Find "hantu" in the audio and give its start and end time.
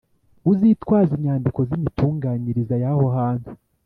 3.17-3.49